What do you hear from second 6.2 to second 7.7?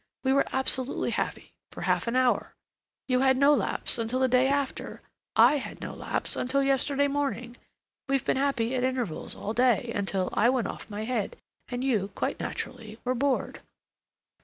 until yesterday morning.